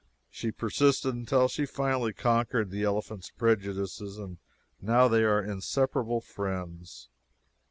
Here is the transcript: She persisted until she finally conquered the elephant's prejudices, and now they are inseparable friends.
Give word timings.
She 0.31 0.49
persisted 0.51 1.13
until 1.13 1.47
she 1.47 1.67
finally 1.67 2.11
conquered 2.11 2.71
the 2.71 2.81
elephant's 2.81 3.29
prejudices, 3.29 4.17
and 4.17 4.39
now 4.81 5.07
they 5.07 5.23
are 5.23 5.43
inseparable 5.45 6.21
friends. 6.21 7.09